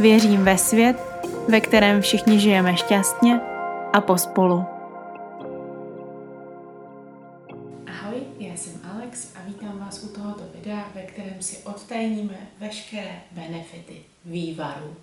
Věřím 0.00 0.44
ve 0.44 0.58
svět, 0.58 0.96
ve 1.48 1.60
kterém 1.60 2.02
všichni 2.02 2.40
žijeme 2.40 2.76
šťastně 2.76 3.40
a 3.92 4.00
pospolu. 4.00 4.64
Ahoj, 7.86 8.20
já 8.38 8.56
jsem 8.56 8.80
Alex 8.94 9.36
a 9.36 9.38
vítám 9.46 9.78
vás 9.78 10.04
u 10.04 10.08
tohoto 10.08 10.44
videa, 10.54 10.88
ve 10.94 11.02
kterém 11.02 11.42
si 11.42 11.56
odtajníme 11.56 12.38
veškeré 12.58 13.20
benefity 13.30 13.96
vývaru. 14.24 14.96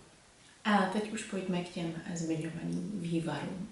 A 0.66 0.78
teď 0.94 1.14
už 1.14 1.24
pojďme 1.24 1.64
k 1.64 1.70
těm 1.70 1.94
zmiňovaným 2.14 2.92
vývarům. 2.94 3.68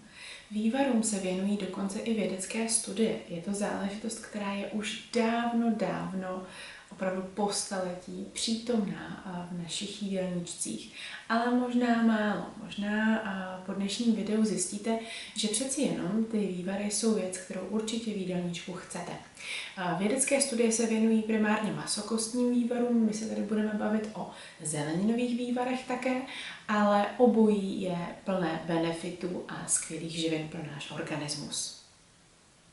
Vývarům 0.52 1.04
se 1.04 1.20
věnují 1.20 1.58
dokonce 1.58 2.00
i 2.00 2.14
vědecké 2.14 2.70
studie. 2.70 3.16
Je 3.30 3.42
to 3.42 3.54
záležitost, 3.54 4.20
která 4.20 4.54
je 4.54 4.66
už 4.66 5.10
dávno, 5.16 5.72
dávno 5.78 6.42
opravdu 6.94 7.22
po 7.22 7.50
staletí 7.52 8.28
přítomná 8.34 9.24
v 9.52 9.64
našich 9.64 10.04
jídelníčcích. 10.04 10.94
Ale 11.30 11.56
možná 11.56 12.04
málo. 12.04 12.46
Možná 12.64 13.22
po 13.66 13.74
dnešním 13.74 14.16
videu 14.16 14.46
zjistíte, 14.46 15.00
že 15.36 15.48
přeci 15.48 15.82
jenom 15.82 16.26
ty 16.26 16.38
vývary 16.38 16.92
jsou 16.92 17.16
věc, 17.16 17.38
kterou 17.38 17.62
určitě 17.62 18.12
v 18.12 18.18
jídelníčku 18.18 18.74
chcete. 18.74 19.12
Vědecké 19.98 20.42
studie 20.42 20.72
se 20.72 20.88
věnují 20.88 21.22
primárně 21.22 21.72
masokostním 21.72 22.52
vývarům, 22.54 23.06
my 23.06 23.14
se 23.14 23.26
tady 23.30 23.42
budeme 23.42 23.74
bavit 23.74 24.10
o 24.14 24.32
zeleninových 24.64 25.38
vývarech 25.38 25.88
také, 25.88 26.22
ale 26.68 27.06
obojí 27.18 27.82
je 27.82 27.98
plné 28.24 28.62
benefitů 28.66 29.44
a 29.48 29.68
skvělých 29.68 30.12
živin 30.12 30.48
pro 30.48 30.60
náš 30.74 30.92
organismus. 30.92 31.83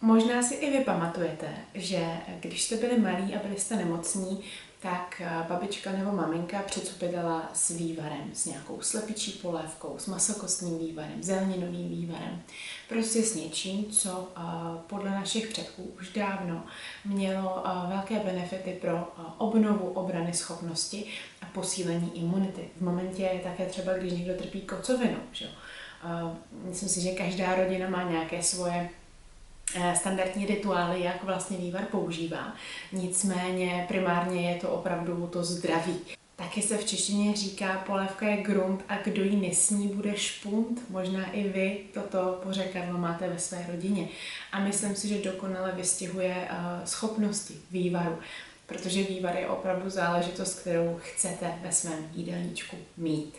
Možná 0.02 0.42
si 0.42 0.54
i 0.54 0.78
vy 0.78 0.84
pamatujete, 0.84 1.46
že 1.74 2.06
když 2.40 2.62
jste 2.62 2.76
byli 2.76 2.98
malí 2.98 3.34
a 3.34 3.42
byli 3.42 3.60
jste 3.60 3.76
nemocní, 3.76 4.44
tak 4.80 5.22
eh, 5.24 5.44
babička 5.48 5.92
nebo 5.92 6.12
maminka 6.12 6.62
přecupidala 6.62 7.50
s 7.52 7.70
vývarem, 7.70 8.30
s 8.32 8.46
nějakou 8.46 8.80
slepičí 8.80 9.32
polévkou, 9.32 9.94
s 9.98 10.06
masokostním 10.06 10.78
vývarem, 10.78 11.22
zeleninovým 11.22 11.88
vývarem. 11.88 12.42
Prostě 12.88 13.22
s 13.22 13.34
něčím, 13.34 13.86
co 13.90 14.28
eh, 14.36 14.40
podle 14.86 15.10
našich 15.10 15.48
předků 15.48 15.82
už 16.00 16.12
dávno 16.12 16.64
mělo 17.04 17.62
eh, 17.66 17.88
velké 17.88 18.18
benefity 18.18 18.78
pro 18.80 19.12
obnovu 19.38 19.88
obrany 19.88 20.32
schopnosti 20.32 21.06
a 21.42 21.46
posílení 21.46 22.18
imunity. 22.18 22.68
V 22.76 22.80
momentě 22.80 23.22
je 23.22 23.40
také 23.40 23.66
třeba, 23.66 23.92
když 23.92 24.12
někdo 24.12 24.34
trpí 24.34 24.60
kocovinou. 24.60 25.20
Že? 25.32 25.46
Myslím 26.52 26.88
si, 26.88 27.00
že 27.00 27.10
každá 27.10 27.54
rodina 27.54 27.88
má 27.88 28.02
nějaké 28.02 28.42
svoje 28.42 28.90
standardní 29.94 30.47
rituály, 30.47 31.03
jak 31.03 31.25
vlastně 31.25 31.56
vývar 31.56 31.84
používá. 31.84 32.54
Nicméně 32.92 33.84
primárně 33.88 34.50
je 34.50 34.60
to 34.60 34.70
opravdu 34.70 35.26
to 35.26 35.44
zdraví. 35.44 35.97
Taky 36.36 36.62
se 36.62 36.76
v 36.76 36.84
češtině 36.84 37.36
říká, 37.36 37.82
polévka 37.86 38.28
je 38.28 38.42
grunt 38.42 38.84
a 38.88 38.97
kdo 39.04 39.22
ji 39.25 39.36
nesní, 39.36 39.88
bude 39.88 40.16
špunt. 40.16 40.91
Možná 40.91 41.31
i 41.31 41.48
vy 41.48 41.78
toto 41.94 42.41
pořekadlo 42.42 42.98
máte 42.98 43.28
ve 43.28 43.38
své 43.38 43.66
rodině. 43.72 44.08
A 44.53 44.60
myslím 44.60 44.94
si, 44.94 45.08
že 45.08 45.22
dokonale 45.22 45.72
vystihuje 45.72 46.48
uh, 46.50 46.84
schopnosti 46.84 47.54
vývaru, 47.70 48.19
protože 48.66 49.02
vývar 49.02 49.37
je 49.37 49.48
opravdu 49.48 49.91
záležitost, 49.91 50.60
kterou 50.60 50.98
chcete 51.02 51.54
ve 51.62 51.72
svém 51.72 52.08
jídelníčku 52.14 52.76
mít. 52.97 53.34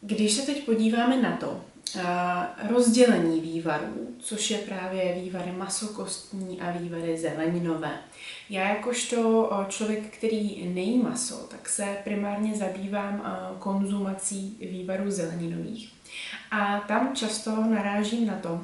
Když 0.00 0.32
se 0.32 0.42
teď 0.42 0.64
podíváme 0.64 1.22
na 1.22 1.36
to, 1.36 1.60
rozdělení 2.68 3.40
vývarů, 3.40 4.16
což 4.18 4.50
je 4.50 4.58
právě 4.58 5.14
vývary 5.22 5.52
masokostní 5.52 6.60
a 6.60 6.70
vývary 6.70 7.18
zeleninové. 7.18 7.98
Já 8.50 8.68
jakožto 8.68 9.50
člověk, 9.68 10.16
který 10.16 10.68
nejí 10.68 10.98
maso, 10.98 11.34
tak 11.34 11.68
se 11.68 11.96
primárně 12.04 12.54
zabývám 12.54 13.22
konzumací 13.58 14.56
vývarů 14.60 15.10
zeleninových. 15.10 15.92
A 16.50 16.80
tam 16.80 17.16
často 17.16 17.64
narážím 17.64 18.26
na 18.26 18.34
to, 18.36 18.60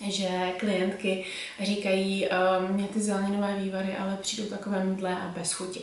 že 0.00 0.52
klientky 0.58 1.24
říkají, 1.62 2.26
ehm, 2.26 2.72
mě 2.74 2.88
ty 2.88 3.00
zeleninové 3.00 3.56
vývary 3.56 3.96
ale 3.96 4.16
přijdou 4.16 4.48
takové 4.48 4.84
mdlé 4.84 5.16
a 5.16 5.28
bez 5.28 5.52
chuti. 5.52 5.80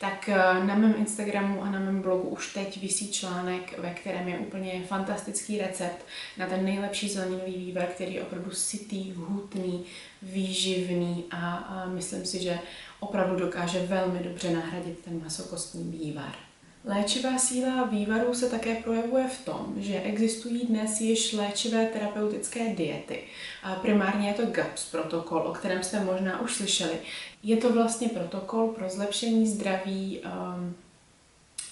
Tak 0.00 0.28
eh, 0.28 0.36
na 0.64 0.74
mém 0.74 0.94
Instagramu 0.98 1.62
a 1.62 1.70
na 1.70 1.78
mém 1.78 2.02
blogu 2.02 2.28
už 2.28 2.54
teď 2.54 2.82
vysí 2.82 3.12
článek, 3.12 3.78
ve 3.78 3.90
kterém 3.90 4.28
je 4.28 4.38
úplně 4.38 4.84
fantastický 4.86 5.58
recept 5.58 6.06
na 6.38 6.46
ten 6.46 6.64
nejlepší 6.64 7.08
zeleninový 7.08 7.52
vývar, 7.52 7.86
který 7.86 8.14
je 8.14 8.22
opravdu 8.22 8.50
sytý, 8.50 9.12
hutný, 9.16 9.84
výživný 10.22 11.24
a, 11.30 11.56
a 11.56 11.86
myslím 11.86 12.26
si, 12.26 12.42
že 12.42 12.58
opravdu 13.00 13.36
dokáže 13.36 13.86
velmi 13.86 14.18
dobře 14.18 14.50
nahradit 14.50 14.98
ten 15.04 15.22
masokostní 15.22 15.98
vývar. 15.98 16.51
Léčivá 16.84 17.38
síla 17.38 17.84
vývaru 17.84 18.34
se 18.34 18.50
také 18.50 18.74
projevuje 18.74 19.28
v 19.28 19.44
tom, 19.44 19.74
že 19.76 20.00
existují 20.00 20.66
dnes 20.66 21.00
již 21.00 21.32
léčivé 21.32 21.86
terapeutické 21.86 22.74
diety. 22.74 23.22
A 23.62 23.74
primárně 23.74 24.28
je 24.28 24.34
to 24.34 24.46
GAPS 24.46 24.90
protokol, 24.90 25.38
o 25.38 25.52
kterém 25.52 25.82
jste 25.82 26.00
možná 26.00 26.40
už 26.40 26.54
slyšeli. 26.54 26.98
Je 27.42 27.56
to 27.56 27.72
vlastně 27.72 28.08
protokol 28.08 28.68
pro 28.68 28.88
zlepšení 28.88 29.46
zdraví 29.46 30.20
um, 30.20 30.74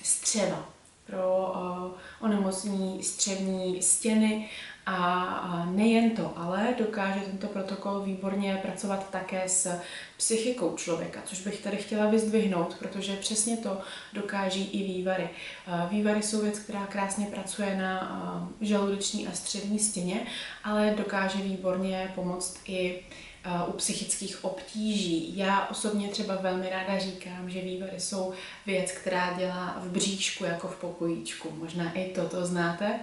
střeva, 0.03 0.69
pro 1.07 1.53
uh, 1.55 1.93
onemocnění 2.21 3.03
střevní 3.03 3.83
stěny 3.83 4.49
a 4.93 5.67
nejen 5.71 6.11
to, 6.11 6.33
ale 6.37 6.75
dokáže 6.79 7.21
tento 7.21 7.47
protokol 7.47 8.01
výborně 8.01 8.59
pracovat 8.63 9.11
také 9.11 9.49
s 9.49 9.81
psychikou 10.17 10.77
člověka, 10.77 11.21
což 11.25 11.41
bych 11.41 11.63
tady 11.63 11.77
chtěla 11.77 12.07
vyzdvihnout, 12.07 12.77
protože 12.79 13.17
přesně 13.17 13.57
to 13.57 13.79
dokáží 14.13 14.65
i 14.65 14.83
vývary. 14.83 15.31
Vývary 15.91 16.23
jsou 16.23 16.43
věc, 16.43 16.59
která 16.59 16.87
krásně 16.87 17.27
pracuje 17.27 17.77
na 17.77 18.51
žaludeční 18.61 19.29
a 19.29 19.33
střední 19.33 19.79
stěně, 19.79 20.27
ale 20.65 20.95
dokáže 20.97 21.39
výborně 21.39 22.13
pomoct 22.15 22.61
i 22.67 23.03
u 23.69 23.73
psychických 23.73 24.45
obtíží. 24.45 25.37
Já 25.37 25.67
osobně 25.67 26.09
třeba 26.09 26.37
velmi 26.37 26.71
ráda 26.71 26.99
říkám, 26.99 27.51
že 27.51 27.61
vývary 27.61 28.01
jsou 28.01 28.33
věc, 28.67 28.93
která 28.93 29.33
dělá 29.39 29.77
v 29.83 29.89
bříšku 29.89 30.45
jako 30.45 30.69
v 30.69 30.77
pokojíčku. 30.77 31.51
Možná 31.51 31.93
i 31.93 32.05
toto 32.05 32.47
znáte 32.47 33.01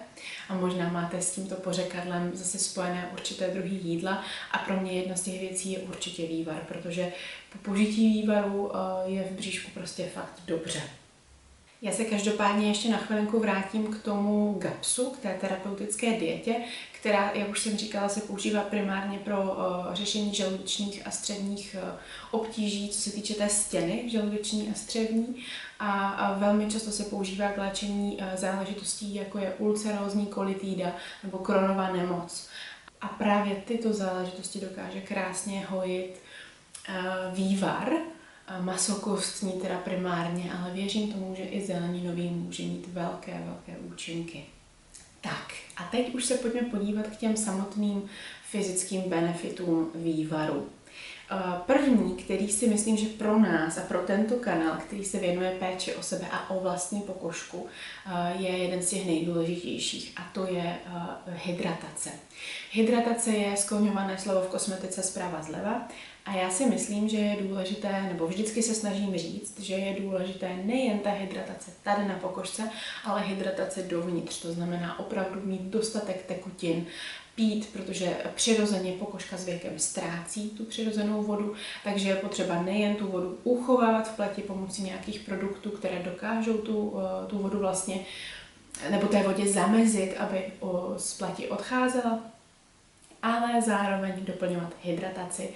a 0.49 0.53
možná 0.53 0.89
máte 0.89 1.21
s 1.21 1.31
tímto 1.31 1.55
pořekadlem 1.55 2.31
zase 2.33 2.59
spojené 2.59 3.09
určité 3.13 3.47
druhy 3.47 3.75
jídla 3.75 4.23
a 4.51 4.57
pro 4.57 4.79
mě 4.79 4.91
jedna 4.91 5.15
z 5.15 5.21
těch 5.21 5.39
věcí 5.39 5.71
je 5.71 5.79
určitě 5.79 6.27
vývar, 6.27 6.61
protože 6.67 7.13
po 7.51 7.57
požití 7.57 8.21
vývaru 8.21 8.71
eh, 8.75 9.09
je 9.09 9.23
v 9.23 9.31
bříšku 9.31 9.71
prostě 9.73 10.05
fakt 10.13 10.41
dobře. 10.45 10.81
Já 11.81 11.91
se 11.91 12.05
každopádně 12.05 12.67
ještě 12.67 12.89
na 12.89 12.97
chvilinku 12.97 13.39
vrátím 13.39 13.87
k 13.87 14.03
tomu 14.03 14.55
GAPSu, 14.59 15.09
k 15.09 15.17
té 15.17 15.37
terapeutické 15.41 16.19
dietě, 16.19 16.55
která, 16.91 17.31
jak 17.33 17.49
už 17.49 17.59
jsem 17.59 17.77
říkala, 17.77 18.09
se 18.09 18.21
používá 18.21 18.61
primárně 18.61 19.19
pro 19.19 19.41
uh, 19.41 19.93
řešení 19.93 20.33
žaludečních 20.33 21.07
a 21.07 21.11
středních 21.11 21.75
uh, 21.83 21.89
obtíží, 22.31 22.89
co 22.89 23.01
se 23.01 23.11
týče 23.11 23.33
té 23.33 23.49
stěny 23.49 24.09
žaludeční 24.09 24.69
a 24.69 24.73
střevní. 24.73 25.35
A, 25.79 26.33
velmi 26.33 26.71
často 26.71 26.91
se 26.91 27.03
používá 27.03 27.51
k 27.51 27.57
léčení 27.57 28.17
uh, 28.17 28.23
záležitostí, 28.35 29.15
jako 29.15 29.37
je 29.37 29.53
ulcerózní 29.53 30.25
kolitída 30.25 30.95
nebo 31.23 31.37
kronová 31.37 31.91
nemoc. 31.91 32.47
A 33.01 33.07
právě 33.07 33.55
tyto 33.55 33.93
záležitosti 33.93 34.59
dokáže 34.59 35.01
krásně 35.01 35.65
hojit 35.69 36.21
vývar, 37.33 37.91
masokostní 38.61 39.51
teda 39.51 39.77
primárně, 39.77 40.51
ale 40.53 40.73
věřím 40.73 41.13
tomu, 41.13 41.35
že 41.35 41.43
i 41.43 41.65
zeleninový 41.65 42.29
může 42.29 42.63
mít 42.63 42.87
velké, 42.87 43.43
velké 43.45 43.79
účinky. 43.79 44.45
Tak 45.21 45.53
a 45.77 45.83
teď 45.83 46.15
už 46.15 46.25
se 46.25 46.37
pojďme 46.37 46.61
podívat 46.61 47.07
k 47.07 47.15
těm 47.15 47.37
samotným 47.37 48.09
fyzickým 48.49 49.01
benefitům 49.01 49.91
vývaru. 49.95 50.69
První, 51.65 52.15
který 52.15 52.49
si 52.49 52.67
myslím, 52.67 52.97
že 52.97 53.07
pro 53.07 53.39
nás 53.39 53.77
a 53.77 53.81
pro 53.81 53.99
tento 53.99 54.35
kanál, 54.35 54.77
který 54.77 55.05
se 55.05 55.19
věnuje 55.19 55.51
péči 55.59 55.95
o 55.95 56.03
sebe 56.03 56.27
a 56.31 56.49
o 56.49 56.59
vlastní 56.59 57.01
pokožku, 57.01 57.67
je 58.37 58.57
jeden 58.57 58.81
z 58.81 58.89
těch 58.89 59.05
nejdůležitějších 59.05 60.13
a 60.15 60.29
to 60.33 60.47
je 60.53 60.77
hydratace. 61.27 62.09
Hydratace 62.71 63.31
je 63.31 63.57
skloňované 63.57 64.17
slovo 64.17 64.41
v 64.41 64.47
kosmetice 64.47 65.03
zprava 65.03 65.41
zleva 65.41 65.87
A 66.27 66.33
já 66.33 66.49
si 66.49 66.65
myslím, 66.65 67.09
že 67.09 67.17
je 67.17 67.43
důležité, 67.43 68.01
nebo 68.01 68.27
vždycky 68.27 68.63
se 68.63 68.73
snažím 68.73 69.17
říct, 69.17 69.59
že 69.59 69.73
je 69.73 70.01
důležité 70.01 70.55
nejen 70.63 70.99
ta 70.99 71.09
hydratace 71.09 71.71
tady 71.83 72.07
na 72.07 72.15
pokožce, 72.15 72.69
ale 73.05 73.21
hydratace 73.21 73.83
dovnitř. 73.83 74.41
To 74.41 74.53
znamená 74.53 74.99
opravdu 74.99 75.41
mít 75.43 75.61
dostatek 75.61 76.25
tekutin, 76.25 76.85
pít, 77.35 77.69
protože 77.73 78.17
přirozeně 78.35 78.91
pokožka 78.91 79.37
s 79.37 79.45
věkem 79.45 79.79
ztrácí 79.79 80.49
tu 80.49 80.65
přirozenou 80.65 81.23
vodu, 81.23 81.53
takže 81.83 82.09
je 82.09 82.15
potřeba 82.15 82.61
nejen 82.61 82.95
tu 82.95 83.07
vodu 83.07 83.37
uchovávat 83.43 84.11
v 84.11 84.15
pleti 84.15 84.41
pomocí 84.41 84.83
nějakých 84.83 85.19
produktů, 85.19 85.69
které 85.69 85.99
dokážou 85.99 86.57
tu, 86.57 86.93
eh, 86.97 87.27
tu 87.27 87.37
vodu 87.37 87.59
vlastně 87.59 88.05
nebo 88.89 89.07
té 89.07 89.23
vodě 89.23 89.47
zamezit, 89.47 90.17
aby 90.17 90.43
z 90.97 91.13
pleti 91.13 91.47
odcházela, 91.47 92.36
ale 93.21 93.61
zároveň 93.61 94.13
doplňovat 94.25 94.73
hydrataci 94.83 95.49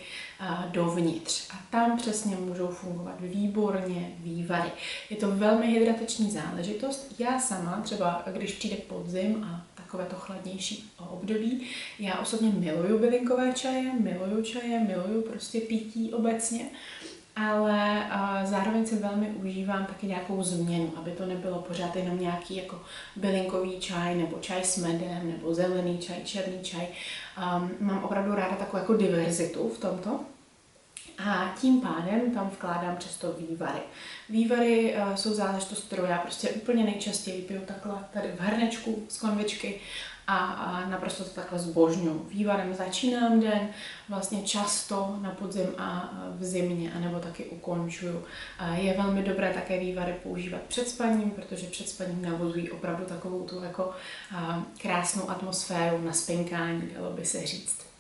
dovnitř. 0.68 1.48
A 1.54 1.56
tam 1.70 1.98
přesně 1.98 2.36
můžou 2.36 2.68
fungovat 2.68 3.16
výborně 3.20 4.12
vývary. 4.20 4.72
Je 5.10 5.18
to 5.18 5.32
velmi 5.32 5.68
hydratační 5.68 6.32
záležitost. 6.32 7.16
Já 7.20 7.40
sama 7.40 7.82
třeba, 7.84 8.24
když 8.34 8.52
přijde 8.52 8.76
podzim 8.76 9.44
a 9.44 9.66
takové 9.76 10.06
to 10.06 10.16
chladnější 10.16 10.92
období, 11.10 11.68
já 12.00 12.20
osobně 12.20 12.50
miluju 12.50 13.00
bylinkové 13.00 13.54
čaje, 13.54 13.94
miluju 14.00 14.44
čaje, 14.44 14.80
miluju 14.80 15.22
prostě 15.22 15.60
pití 15.60 16.14
obecně 16.14 16.70
ale 17.36 18.08
zároveň 18.44 18.86
si 18.86 18.96
velmi 18.96 19.28
užívám 19.30 19.86
taky 19.86 20.08
nějakou 20.08 20.44
změnu, 20.44 20.94
aby 20.96 21.12
to 21.12 21.26
nebylo 21.26 21.60
pořád 21.60 21.96
jenom 21.96 22.20
nějaký 22.20 22.56
jako 22.56 22.82
bylinkový 23.16 23.80
čaj, 23.80 24.16
nebo 24.16 24.38
čaj 24.40 24.64
s 24.64 24.78
medem, 24.78 25.32
nebo 25.32 25.54
zelený 25.54 25.98
čaj, 25.98 26.16
černý 26.24 26.64
čaj. 26.64 26.88
Um, 27.38 27.72
mám 27.80 28.04
opravdu 28.04 28.36
ráda 28.36 28.56
takovou 28.56 28.78
jako 28.78 28.94
diverzitu 28.94 29.70
v 29.70 29.80
tomto. 29.80 30.20
A 31.26 31.56
tím 31.62 31.82
pádem 31.82 32.32
tam 32.34 32.50
vkládám 32.50 32.98
často 32.98 33.34
vývary. 33.34 33.82
Vývary 34.30 34.96
uh, 34.96 35.16
jsou 35.16 35.34
záležitost, 35.34 35.88
kterou 35.88 36.06
já 36.06 36.18
prostě 36.18 36.50
úplně 36.50 36.84
nejčastěji 36.84 37.42
piju 37.42 37.62
takhle 37.66 38.06
tady 38.14 38.28
v 38.28 38.40
hrnečku 38.40 39.04
z 39.10 39.20
konvičky 39.20 39.80
a, 40.32 40.38
a 40.38 40.90
naprosto 40.90 41.24
to 41.24 41.30
takhle 41.30 41.60
zbožňuji. 41.60 42.28
Vývarem 42.30 42.74
začínám 42.74 43.40
den, 43.40 43.70
vlastně 44.10 44.42
často 44.42 45.18
na 45.22 45.30
podzim 45.30 45.68
a 45.78 46.14
v 46.36 46.44
zimě, 46.44 46.92
anebo 46.96 47.20
taky 47.20 47.46
ukončuju. 47.46 48.24
Je 48.74 48.94
velmi 48.94 49.24
dobré 49.24 49.54
také 49.54 49.80
vývary 49.80 50.16
používat 50.24 50.62
před 50.62 50.88
spaním, 50.88 51.32
protože 51.32 51.68
před 51.68 51.90
spaním 51.90 52.22
navozují 52.22 52.72
opravdu 52.72 53.06
takovou 53.06 53.44
tu 53.44 53.64
jako 53.64 53.92
krásnou 54.82 55.30
atmosféru 55.30 56.02
na 56.02 56.14
spinkání, 56.14 56.90
dalo 56.96 57.14
by 57.14 57.26
se 57.26 57.46
říct. 57.46 57.91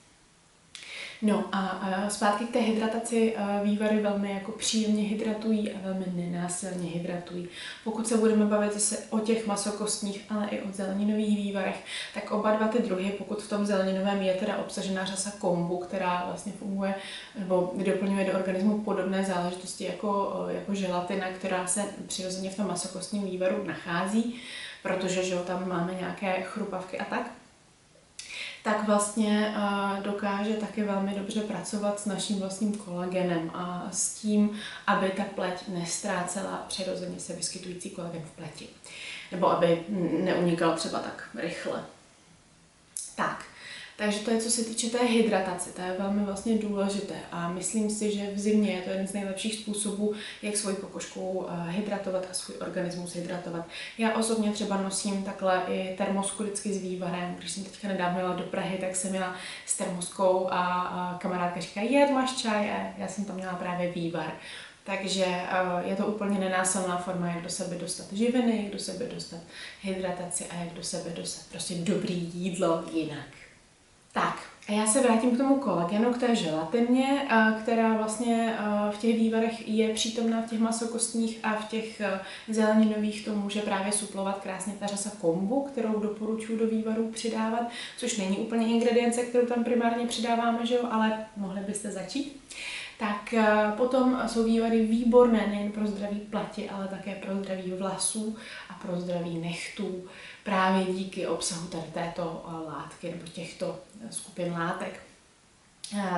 No 1.24 1.46
a 1.52 1.82
zpátky 2.10 2.46
k 2.46 2.54
té 2.54 2.60
hydrataci 2.60 3.36
vývary 3.64 4.00
velmi 4.00 4.32
jako 4.32 4.52
příjemně 4.52 5.04
hydratují 5.04 5.72
a 5.72 5.78
velmi 5.84 6.06
nenásilně 6.16 6.90
hydratují. 6.90 7.48
Pokud 7.84 8.08
se 8.08 8.18
budeme 8.18 8.46
bavit 8.46 8.74
zase 8.74 8.98
o 9.10 9.20
těch 9.20 9.48
masokostních, 9.48 10.26
ale 10.30 10.48
i 10.48 10.62
o 10.62 10.72
zeleninových 10.72 11.38
vývarech, 11.38 11.84
tak 12.14 12.32
oba 12.32 12.56
dva 12.56 12.68
ty 12.68 12.82
druhy, 12.82 13.12
pokud 13.18 13.42
v 13.42 13.50
tom 13.50 13.66
zeleninovém 13.66 14.22
je 14.22 14.34
teda 14.34 14.58
obsažena 14.58 15.06
řasa 15.06 15.32
kombu, 15.40 15.78
která 15.78 16.24
vlastně 16.26 16.52
funguje 16.52 16.96
nebo 17.40 17.74
doplňuje 17.86 18.26
do 18.26 18.34
organismu 18.34 18.80
podobné 18.80 19.24
záležitosti 19.24 19.84
jako, 19.84 20.46
jako 20.48 20.76
želatina, 20.76 21.28
která 21.30 21.68
se 21.68 21.86
přirozeně 22.08 22.50
v 22.50 22.56
tom 22.56 22.68
masokostním 22.68 23.24
vývaru 23.24 23.64
nachází, 23.68 24.42
protože 24.84 25.24
že 25.24 25.34
jo, 25.34 25.44
tam 25.48 25.70
máme 25.70 25.94
nějaké 25.94 26.42
chrupavky 26.42 27.00
a 27.00 27.06
tak, 27.06 27.32
tak 28.64 28.88
vlastně 28.88 29.56
dokáže 30.02 30.54
taky 30.54 30.84
velmi 30.84 31.14
dobře 31.14 31.42
pracovat 31.42 32.00
s 32.00 32.06
naším 32.06 32.40
vlastním 32.40 32.78
kolagenem 32.78 33.52
a 33.54 33.88
s 33.92 34.14
tím, 34.14 34.60
aby 34.88 35.10
ta 35.10 35.24
pleť 35.36 35.68
nestrácela 35.68 36.66
přirozeně 36.68 37.20
se 37.20 37.34
vyskytující 37.34 37.90
kolagen 37.90 38.22
v 38.22 38.36
pleti. 38.36 38.68
Nebo 39.32 39.52
aby 39.52 39.86
neunikal 40.24 40.76
třeba 40.76 41.00
tak 41.00 41.30
rychle. 41.36 41.84
Tak, 43.16 43.46
takže 43.98 44.20
to 44.20 44.32
je, 44.32 44.38
co 44.38 44.52
se 44.52 44.64
týče 44.64 44.90
té 44.90 45.06
hydratace, 45.06 45.70
to 45.72 45.82
je 45.82 45.96
velmi 46.00 46.24
vlastně 46.24 46.58
důležité 46.58 47.16
a 47.32 47.50
myslím 47.50 47.90
si, 47.90 48.16
že 48.16 48.32
v 48.34 48.40
zimě 48.40 48.72
je 48.72 48.82
to 48.82 48.90
jeden 48.90 49.08
z 49.08 49.14
nejlepších 49.14 49.56
způsobů, 49.56 50.14
jak 50.42 50.58
svoji 50.58 50.76
pokožku 50.76 51.46
eh, 51.50 51.72
hydratovat 51.72 52.28
a 52.32 52.34
svůj 52.34 52.56
organismus 52.62 53.16
hydratovat. 53.16 53.66
Já 53.98 54.16
osobně 54.16 54.52
třeba 54.52 54.82
nosím 54.82 55.24
takhle 55.24 55.64
i 55.68 55.96
termosku 55.98 56.44
vždycky 56.44 56.74
s 56.74 56.82
vývarem. 56.82 57.36
Když 57.40 57.52
jsem 57.52 57.64
teďka 57.64 57.88
nedávno 57.88 58.20
jela 58.20 58.36
do 58.36 58.44
Prahy, 58.44 58.78
tak 58.78 58.96
jsem 58.96 59.12
měla 59.12 59.36
s 59.66 59.78
termoskou 59.78 60.48
a 60.52 61.18
kamarádka 61.22 61.60
říká, 61.60 61.82
jed, 61.82 62.12
máš 62.12 62.36
čaj? 62.36 62.72
A 62.72 62.94
já 62.98 63.08
jsem 63.08 63.26
tam 63.26 63.36
měla 63.36 63.54
právě 63.54 63.92
vývar. 63.92 64.32
Takže 64.84 65.26
uh, 65.26 65.90
je 65.90 65.96
to 65.96 66.06
úplně 66.06 66.40
nenásilná 66.40 66.98
forma, 66.98 67.28
jak 67.28 67.44
do 67.44 67.50
sebe 67.50 67.76
dostat 67.76 68.14
živiny, 68.14 68.64
jak 68.64 68.74
do 68.74 68.80
sebe 68.80 69.06
dostat 69.06 69.40
hydrataci 69.82 70.46
a 70.46 70.56
jak 70.56 70.74
do 70.74 70.84
sebe 70.84 71.10
dostat 71.10 71.46
prostě 71.52 71.76
dobrý 71.76 72.32
jídlo 72.34 72.84
jinak. 72.94 73.41
Tak, 74.14 74.40
a 74.70 74.72
já 74.72 74.88
se 74.88 75.02
vrátím 75.02 75.32
k 75.32 75.38
tomu 75.38 75.56
kolagenu, 75.56 76.14
k 76.14 76.18
té 76.18 76.36
želatině, 76.36 77.28
která 77.64 77.94
vlastně 77.94 78.56
v 78.92 78.98
těch 78.98 79.16
vývarech 79.16 79.68
je 79.68 79.94
přítomná 79.94 80.42
v 80.42 80.50
těch 80.50 80.60
masokostních 80.60 81.40
a 81.44 81.56
v 81.56 81.70
těch 81.70 82.02
zeleninových 82.50 83.26
to 83.26 83.36
může 83.36 83.62
právě 83.62 83.92
suplovat 83.92 84.40
krásně 84.44 84.74
ta 84.80 84.86
řasa 84.88 85.12
kombu, 85.22 85.62
kterou 85.62 86.00
doporučuji 86.00 86.60
do 86.60 86.68
vývarů 86.68 87.08
přidávat, 87.08 87.70
což 87.98 88.18
není 88.18 88.38
úplně 88.38 88.68
ingredience, 88.68 89.24
kterou 89.24 89.46
tam 89.46 89.64
primárně 89.64 90.08
přidáváme, 90.08 90.66
že 90.66 90.76
jo, 90.76 90.88
ale 90.92 91.26
mohli 91.38 91.62
byste 91.62 91.92
začít. 91.92 92.42
Tak 93.02 93.34
potom 93.78 94.22
jsou 94.28 94.44
vývary 94.44 94.86
výborné 94.86 95.48
nejen 95.48 95.72
pro 95.72 95.88
zdraví 95.88 96.20
pleti, 96.20 96.70
ale 96.70 96.88
také 96.88 97.16
pro 97.16 97.36
zdraví 97.36 97.72
vlasů 97.72 98.38
a 98.70 98.74
pro 98.74 99.02
zdraví 99.02 99.38
nechtů 99.38 100.08
právě 100.44 100.86
díky 100.86 101.28
obsahu 101.28 101.68
tady 101.68 101.84
této 101.94 102.46
eh, 102.48 102.68
látky 102.68 103.12
nebo 103.12 103.28
těchto 103.28 103.80
eh, 104.06 104.12
skupin 104.12 104.54
látek. 104.54 105.11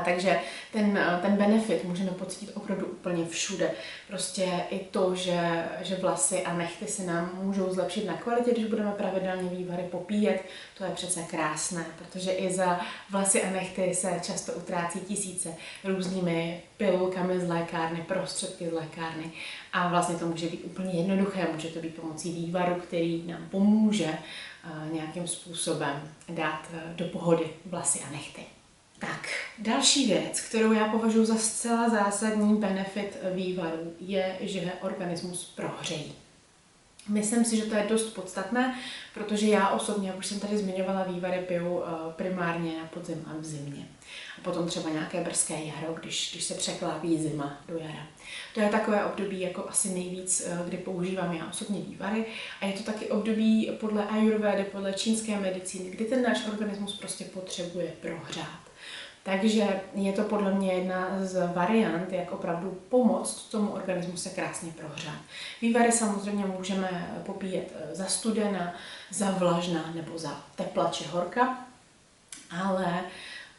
Takže 0.05 0.39
ten, 0.71 0.99
ten 1.21 1.37
benefit 1.37 1.83
můžeme 1.83 2.11
pocítit 2.11 2.51
opravdu 2.53 2.85
úplně 2.85 3.25
všude. 3.25 3.71
Prostě 4.07 4.49
i 4.69 4.79
to, 4.79 5.15
že, 5.15 5.65
že 5.81 5.95
vlasy 5.95 6.43
a 6.43 6.53
nechty 6.53 6.87
se 6.87 7.03
nám 7.03 7.31
můžou 7.41 7.73
zlepšit 7.73 8.05
na 8.05 8.13
kvalitě, 8.13 8.51
když 8.51 8.65
budeme 8.65 8.91
pravidelně 8.91 9.49
vývary 9.49 9.83
popíjet, 9.83 10.45
to 10.77 10.83
je 10.83 10.89
přece 10.89 11.21
krásné, 11.21 11.85
protože 11.97 12.31
i 12.31 12.53
za 12.53 12.79
vlasy 13.09 13.43
a 13.43 13.49
nechty 13.49 13.95
se 13.95 14.19
často 14.21 14.53
utrácí 14.53 14.99
tisíce 14.99 15.49
různými 15.83 16.61
pilulkami 16.77 17.39
z 17.39 17.49
lékárny, 17.49 18.01
prostředky 18.07 18.69
z 18.69 18.73
lékárny 18.73 19.31
a 19.73 19.87
vlastně 19.87 20.15
to 20.15 20.25
může 20.25 20.47
být 20.47 20.63
úplně 20.63 20.93
jednoduché, 20.93 21.47
může 21.53 21.67
to 21.67 21.79
být 21.79 21.95
pomocí 21.95 22.31
vývaru, 22.31 22.75
který 22.75 23.23
nám 23.27 23.47
pomůže 23.51 24.09
uh, 24.09 24.93
nějakým 24.93 25.27
způsobem 25.27 26.13
dát 26.29 26.61
uh, 26.73 26.95
do 26.95 27.05
pohody 27.05 27.45
vlasy 27.65 27.99
a 28.07 28.11
nechty. 28.11 28.41
Tak, 28.99 29.29
další 29.59 30.07
věc, 30.07 30.41
kterou 30.41 30.71
já 30.71 30.87
považuji 30.87 31.25
za 31.25 31.35
zcela 31.35 31.89
zásadní 31.89 32.55
benefit 32.55 33.17
vývaru, 33.33 33.93
je, 33.99 34.37
že 34.41 34.73
organismus 34.81 35.53
prohřejí. 35.55 36.22
Myslím 37.09 37.45
si, 37.45 37.57
že 37.57 37.65
to 37.65 37.75
je 37.75 37.85
dost 37.89 38.03
podstatné, 38.03 38.79
protože 39.13 39.47
já 39.47 39.69
osobně, 39.69 40.07
jak 40.07 40.17
už 40.17 40.25
jsem 40.25 40.39
tady 40.39 40.57
zmiňovala, 40.57 41.03
vývary 41.03 41.39
piju 41.47 41.83
eh, 41.83 42.13
primárně 42.15 42.77
na 42.77 42.85
podzim 42.85 43.25
a 43.27 43.33
v 43.39 43.45
zimě. 43.45 43.87
A 44.37 44.41
potom 44.41 44.67
třeba 44.67 44.89
nějaké 44.89 45.23
brzké 45.23 45.63
jaro, 45.63 45.93
když, 45.93 46.31
když 46.31 46.43
se 46.43 46.53
překlápí 46.53 47.21
zima 47.21 47.61
do 47.67 47.77
jara. 47.77 48.07
To 48.53 48.59
je 48.59 48.69
takové 48.69 49.05
období 49.05 49.41
jako 49.41 49.69
asi 49.69 49.89
nejvíc, 49.89 50.43
eh, 50.45 50.59
kdy 50.67 50.77
používám 50.77 51.33
já 51.33 51.49
osobně 51.49 51.81
vývary. 51.81 52.25
A 52.61 52.65
je 52.65 52.73
to 52.73 52.83
taky 52.83 53.05
období 53.05 53.71
podle 53.79 54.07
ayurvedy, 54.07 54.63
podle 54.63 54.93
čínské 54.93 55.39
medicíny, 55.39 55.89
kdy 55.89 56.05
ten 56.05 56.23
náš 56.23 56.47
organismus 56.47 56.97
prostě 56.97 57.25
potřebuje 57.25 57.93
prohřát. 58.01 58.63
Takže 59.23 59.81
je 59.93 60.13
to 60.13 60.23
podle 60.23 60.53
mě 60.53 60.73
jedna 60.73 61.07
z 61.21 61.53
variant, 61.53 62.11
jak 62.11 62.31
opravdu 62.31 62.81
pomoct 62.89 63.49
tomu 63.49 63.71
organismu 63.71 64.17
se 64.17 64.29
krásně 64.29 64.71
prohřát. 64.71 65.19
Vývary 65.61 65.91
samozřejmě 65.91 66.45
můžeme 66.45 67.21
popíjet 67.25 67.73
eh, 67.75 67.95
za 67.95 68.05
studena, 68.05 68.73
za 69.11 69.31
vlažná 69.31 69.91
nebo 69.95 70.17
za 70.17 70.43
tepla 70.55 70.89
či 70.89 71.05
horka, 71.05 71.57
ale 72.51 73.03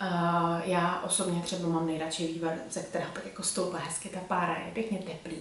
Uh, 0.02 0.61
já 0.64 1.00
osobně 1.00 1.42
třeba 1.42 1.68
mám 1.68 1.87
nejradši 1.87 2.26
vývar, 2.26 2.54
ze 2.71 2.80
kterého 2.83 3.11
tak 3.12 3.25
jako 3.25 3.42
stoupá 3.42 3.78
hezky 3.78 4.09
ta 4.09 4.21
pára, 4.21 4.56
je 4.66 4.73
pěkně 4.73 4.99
teplý, 4.99 5.37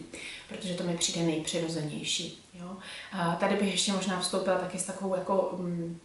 protože 0.50 0.74
to 0.74 0.84
mi 0.84 0.98
přijde 0.98 1.25
nejpřirozenější. 1.25 2.44
Jo? 2.53 2.77
Tady 3.39 3.56
bych 3.56 3.72
ještě 3.72 3.94
možná 3.94 4.20
vstoupila 4.20 4.58
taky 4.58 4.80
s 4.80 4.84
takovou 4.84 5.15
jako 5.15 5.42
um, 5.42 6.00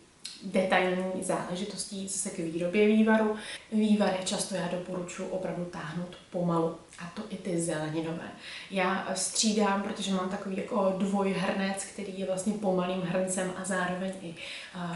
detailní 0.45 1.23
záležitostí 1.23 2.09
zase 2.09 2.30
k 2.30 2.38
výrobě 2.38 2.87
vývaru. 2.87 3.37
Vývary 3.73 4.16
často 4.25 4.54
já 4.54 4.68
doporučuji 4.68 5.28
opravdu 5.28 5.64
táhnout 5.64 6.16
pomalu, 6.30 6.76
a 6.99 7.12
to 7.14 7.23
i 7.30 7.37
ty 7.37 7.61
zeleninové. 7.61 8.30
Já 8.71 9.09
střídám, 9.14 9.83
protože 9.83 10.12
mám 10.14 10.28
takový 10.28 10.57
jako 10.57 10.95
dvojhrnec, 10.99 11.85
který 11.85 12.18
je 12.18 12.26
vlastně 12.26 12.52
pomalým 12.52 13.00
hrncem 13.00 13.52
a 13.57 13.64
zároveň 13.64 14.12
i 14.23 14.35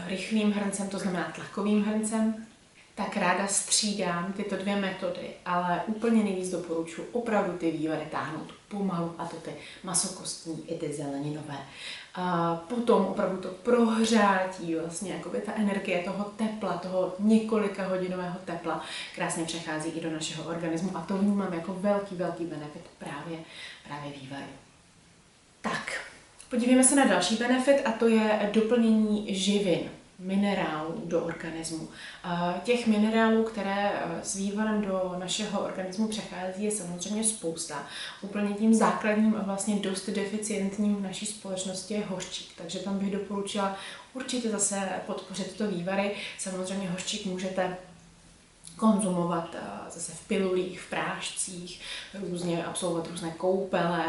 rychlým 0.07 0.51
hrncem, 0.51 0.89
to 0.89 0.99
znamená 0.99 1.31
tlakovým 1.35 1.83
hrncem. 1.83 2.45
tak 2.95 3.17
ráda 3.17 3.47
střídám 3.47 4.33
tyto 4.33 4.57
dvě 4.57 4.75
metody, 4.75 5.29
ale 5.45 5.81
úplně 5.87 6.23
nejvíc 6.23 6.49
doporučuji 6.49 7.09
opravdu 7.11 7.57
ty 7.57 7.71
vývary 7.71 8.07
táhnout 8.11 8.53
pomalu 8.67 9.15
a 9.17 9.25
to 9.25 9.35
ty 9.35 9.51
masokostní 9.83 10.71
i 10.71 10.77
ty 10.77 10.93
zeleninové. 10.93 11.57
A 12.15 12.55
potom 12.69 13.05
opravdu 13.05 13.37
to 13.37 13.47
prohřátí, 13.47 14.75
vlastně 14.75 15.13
jakoby 15.13 15.41
ta 15.41 15.51
energie 15.55 16.03
toho 16.03 16.23
tepla, 16.23 16.77
toho 16.77 17.15
několika 17.19 17.87
hodinového 17.87 18.35
tepla 18.45 18.81
krásně 19.15 19.45
přechází 19.45 19.89
i 19.89 20.01
do 20.01 20.11
našeho 20.11 20.43
organismu 20.43 20.97
a 20.97 21.01
to 21.01 21.17
vnímám 21.17 21.53
jako 21.53 21.73
velký, 21.73 22.15
velký 22.15 22.45
benefit 22.45 22.81
právě, 22.97 23.39
právě 23.87 24.11
vývaru. 24.21 24.51
Tak, 25.61 26.01
podívejme 26.49 26.83
se 26.83 26.95
na 26.95 27.05
další 27.05 27.35
benefit 27.35 27.81
a 27.85 27.91
to 27.91 28.07
je 28.07 28.49
doplnění 28.53 29.35
živin 29.35 29.89
minerálů 30.19 31.01
do 31.05 31.23
organismu. 31.25 31.89
Těch 32.63 32.87
minerálů, 32.87 33.43
které 33.43 33.89
e, 33.89 34.23
s 34.23 34.35
vývarem 34.35 34.81
do 34.81 35.15
našeho 35.19 35.65
organismu 35.65 36.07
přechází, 36.07 36.63
je 36.63 36.71
samozřejmě 36.71 37.23
spousta. 37.23 37.87
Úplně 38.21 38.53
tím 38.53 38.73
základním 38.73 39.35
a 39.35 39.43
vlastně 39.43 39.75
dost 39.75 40.09
deficientním 40.09 40.95
v 40.95 41.01
naší 41.01 41.25
společnosti 41.25 41.93
je 41.93 42.05
hořčík, 42.05 42.47
takže 42.57 42.79
tam 42.79 42.99
bych 42.99 43.11
doporučila 43.11 43.77
určitě 44.13 44.49
zase 44.49 44.89
podpořit 45.05 45.57
to 45.57 45.67
vývary. 45.67 46.11
Samozřejmě 46.37 46.89
hořčík 46.89 47.25
můžete 47.25 47.77
konzumovat 48.83 49.55
eh, 49.55 49.91
zase 49.91 50.11
v 50.11 50.27
pilulích, 50.27 50.81
v 50.81 50.89
prášcích, 50.89 51.81
různě 52.13 52.65
absolvovat 52.65 53.07
různé 53.07 53.31
koupele, 53.31 54.05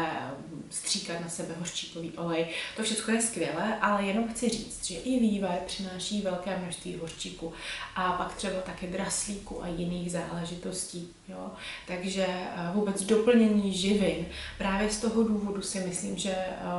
stříkat 0.69 1.21
na 1.21 1.29
sebe 1.29 1.55
hořčíkový 1.59 2.11
olej. 2.11 2.47
To 2.77 2.83
všechno 2.83 3.13
je 3.13 3.21
skvělé, 3.21 3.79
ale 3.81 4.03
jenom 4.03 4.27
chci 4.27 4.49
říct, 4.49 4.85
že 4.85 4.95
i 4.95 5.19
vývar 5.19 5.57
přináší 5.65 6.21
velké 6.21 6.57
množství 6.57 6.97
hořčíku 7.01 7.53
a 7.95 8.11
pak 8.11 8.35
třeba 8.35 8.61
také 8.61 8.87
draslíku 8.87 9.63
a 9.63 9.67
jiných 9.67 10.11
záležitostí. 10.11 11.07
Jo? 11.27 11.51
Takže 11.87 12.25
eh, 12.27 12.71
vůbec 12.73 13.03
doplnění 13.03 13.73
živin, 13.73 14.25
právě 14.57 14.89
z 14.89 14.99
toho 14.99 15.23
důvodu 15.23 15.61
si 15.61 15.79
myslím, 15.79 16.17
že 16.17 16.35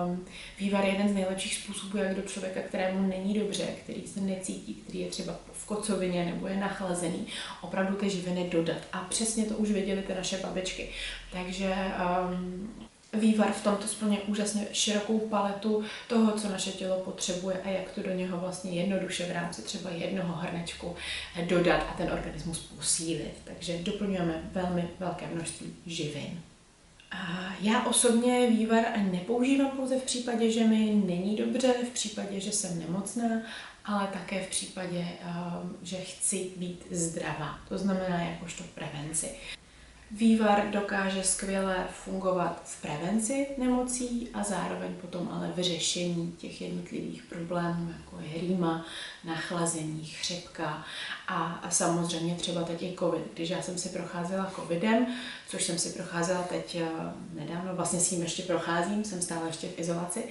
um, 0.06 0.24
vývar 0.58 0.84
je 0.84 0.90
jeden 0.90 1.08
z 1.08 1.14
nejlepších 1.14 1.54
způsobů, 1.54 1.98
jak 1.98 2.16
do 2.16 2.22
člověka, 2.22 2.60
kterému 2.60 3.08
není 3.08 3.34
dobře, 3.34 3.66
který 3.84 4.06
se 4.06 4.20
necítí, 4.20 4.74
který 4.74 5.00
je 5.00 5.10
třeba 5.10 5.32
v 5.58 5.66
kocovině 5.66 6.24
nebo 6.24 6.46
je 6.46 6.56
nachlazený, 6.56 7.26
opravdu 7.60 7.96
ty 7.96 8.10
živiny 8.10 8.48
dodat. 8.50 8.78
A 8.92 8.98
přesně 8.98 9.44
to 9.44 9.54
už 9.54 9.70
věděli 9.70 10.02
ty 10.02 10.14
naše 10.14 10.38
babičky. 10.38 10.88
Takže 11.32 11.74
um, 12.32 12.74
vývar 13.20 13.52
v 13.52 13.64
tomto 13.64 13.88
splně 13.88 14.18
úžasně 14.18 14.66
širokou 14.72 15.18
paletu 15.18 15.84
toho, 16.08 16.32
co 16.32 16.48
naše 16.48 16.70
tělo 16.72 16.96
potřebuje 16.96 17.60
a 17.64 17.68
jak 17.68 17.90
to 17.90 18.02
do 18.02 18.12
něho 18.14 18.38
vlastně 18.38 18.70
jednoduše 18.70 19.26
v 19.26 19.32
rámci 19.32 19.62
třeba 19.62 19.90
jednoho 19.90 20.34
hrnečku 20.34 20.96
dodat 21.46 21.86
a 21.90 21.94
ten 21.96 22.12
organismus 22.12 22.58
posílit. 22.58 23.34
Takže 23.44 23.78
doplňujeme 23.78 24.50
velmi 24.52 24.88
velké 24.98 25.26
množství 25.26 25.74
živin. 25.86 26.40
Já 27.60 27.86
osobně 27.86 28.46
vývar 28.50 28.84
nepoužívám 28.98 29.70
pouze 29.70 29.98
v 29.98 30.02
případě, 30.02 30.50
že 30.50 30.64
mi 30.64 31.02
není 31.06 31.36
dobře, 31.36 31.74
v 31.86 31.90
případě, 31.90 32.40
že 32.40 32.52
jsem 32.52 32.78
nemocná, 32.78 33.28
ale 33.86 34.06
také 34.06 34.42
v 34.44 34.48
případě, 34.48 35.08
um, 35.22 35.76
že 35.82 35.96
chci 35.96 36.50
být 36.56 36.86
zdravá. 36.90 37.58
To 37.68 37.78
znamená 37.78 38.22
jakožto 38.22 38.64
prevenci. 38.74 39.30
Vývar 40.10 40.70
dokáže 40.70 41.22
skvěle 41.24 41.86
fungovat 42.04 42.62
v 42.64 42.82
prevenci 42.82 43.46
nemocí 43.58 44.28
a 44.34 44.42
zároveň 44.42 44.94
potom 44.94 45.28
ale 45.32 45.52
v 45.56 45.62
řešení 45.62 46.32
těch 46.32 46.60
jednotlivých 46.60 47.22
problémů, 47.22 47.90
jako 47.96 48.20
je 48.20 48.40
rýma, 48.40 48.86
nachlazení, 49.24 50.04
chřipka 50.04 50.84
a, 51.28 51.44
a 51.44 51.70
samozřejmě 51.70 52.34
třeba 52.34 52.62
teď 52.62 52.82
i 52.82 52.96
covid. 52.98 53.34
Když 53.34 53.50
já 53.50 53.62
jsem 53.62 53.78
si 53.78 53.88
procházela 53.88 54.52
covidem, 54.56 55.06
což 55.48 55.64
jsem 55.64 55.78
si 55.78 55.90
procházela 55.90 56.42
teď 56.42 56.80
uh, 56.82 56.88
nedávno, 57.40 57.76
vlastně 57.76 58.00
s 58.00 58.08
tím 58.08 58.22
ještě 58.22 58.42
procházím, 58.42 59.04
jsem 59.04 59.22
stále 59.22 59.46
ještě 59.46 59.68
v 59.68 59.78
izolaci, 59.78 60.24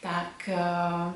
tak 0.00 0.48
uh, 0.48 1.12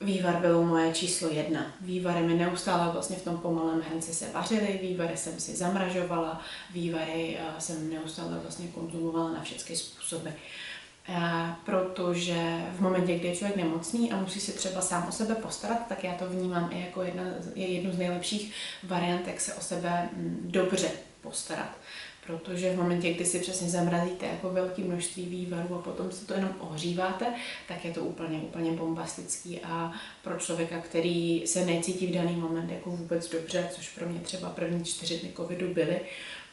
Vývar 0.00 0.36
bylo 0.40 0.62
moje 0.62 0.94
číslo 0.94 1.28
jedna. 1.28 1.66
Vývary 1.80 2.22
mi 2.26 2.34
neustále 2.34 2.92
vlastně 2.92 3.16
v 3.16 3.24
tom 3.24 3.38
pomalém 3.38 3.80
hrnci 3.80 4.14
se 4.14 4.32
vařily, 4.32 4.78
vývary 4.82 5.16
jsem 5.16 5.40
si 5.40 5.56
zamražovala, 5.56 6.40
vývary 6.70 7.38
eh, 7.40 7.60
jsem 7.60 7.90
neustále 7.90 8.38
vlastně 8.38 8.68
konzumovala 8.68 9.32
na 9.32 9.42
všechny 9.42 9.76
způsoby. 9.76 10.28
Eh, 11.08 11.54
protože 11.64 12.66
v 12.76 12.80
momentě, 12.80 13.18
kdy 13.18 13.28
je 13.28 13.36
člověk 13.36 13.56
nemocný 13.56 14.12
a 14.12 14.16
musí 14.16 14.40
si 14.40 14.52
třeba 14.52 14.80
sám 14.80 15.08
o 15.08 15.12
sebe 15.12 15.34
postarat, 15.34 15.86
tak 15.88 16.04
já 16.04 16.14
to 16.14 16.26
vnímám 16.26 16.70
i 16.72 16.80
jako 16.80 17.02
jedna, 17.02 17.22
je 17.54 17.66
jednu 17.66 17.92
z 17.92 17.98
nejlepších 17.98 18.52
variant, 18.82 19.26
jak 19.26 19.40
se 19.40 19.54
o 19.54 19.60
sebe 19.60 20.08
mm, 20.12 20.40
dobře 20.44 20.90
postarat 21.20 21.76
protože 22.26 22.72
v 22.72 22.76
momentě, 22.76 23.12
kdy 23.12 23.24
si 23.24 23.38
přesně 23.38 23.68
zamrazíte 23.68 24.26
jako 24.26 24.50
velké 24.50 24.82
množství 24.82 25.26
vývarů 25.26 25.74
a 25.74 25.78
potom 25.78 26.12
se 26.12 26.26
to 26.26 26.34
jenom 26.34 26.54
ohříváte, 26.58 27.26
tak 27.68 27.84
je 27.84 27.92
to 27.92 28.00
úplně, 28.00 28.38
úplně 28.38 28.72
bombastický 28.72 29.60
a 29.60 29.92
pro 30.22 30.38
člověka, 30.38 30.80
který 30.80 31.46
se 31.46 31.66
necítí 31.66 32.06
v 32.06 32.14
daný 32.14 32.36
moment 32.36 32.70
jako 32.70 32.90
vůbec 32.90 33.30
dobře, 33.30 33.68
což 33.74 33.88
pro 33.88 34.08
mě 34.08 34.20
třeba 34.20 34.50
první 34.50 34.84
čtyři 34.84 35.18
dny 35.18 35.32
covidu 35.36 35.74
byly, 35.74 36.00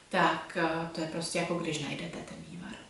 tak 0.09 0.57
eh, 0.61 0.89
to 0.95 1.01
je 1.01 1.07
prostě 1.07 1.39
jako 1.39 1.55
když 1.55 1.79
najdete 1.79 2.17
ten 2.17 2.37
vývar. 2.49 2.82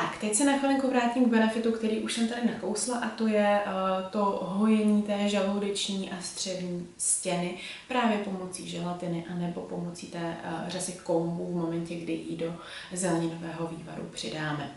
Tak, 0.00 0.18
teď 0.18 0.34
se 0.34 0.44
na 0.44 0.58
chvilinku 0.58 0.90
vrátím 0.90 1.24
k 1.24 1.28
benefitu, 1.28 1.72
který 1.72 1.98
už 2.00 2.12
jsem 2.12 2.28
tady 2.28 2.46
nakousla 2.46 2.98
a 2.98 3.08
to 3.08 3.26
je 3.26 3.60
uh, 3.66 4.10
to 4.10 4.24
hojení 4.42 5.02
té 5.02 5.28
žaludeční 5.28 6.10
a 6.10 6.20
střevní 6.20 6.86
stěny 6.98 7.54
právě 7.88 8.18
pomocí 8.18 8.68
želatiny 8.68 9.24
a 9.30 9.34
nebo 9.34 9.60
pomocí 9.60 10.06
té 10.06 10.18
uh, 10.44 10.68
řasy 10.68 10.92
koumů 10.92 11.46
v 11.52 11.56
momentě, 11.56 11.94
kdy 11.94 12.12
ji 12.12 12.36
do 12.36 12.54
zeleninového 12.92 13.66
vývaru 13.66 14.08
přidáme. 14.12 14.70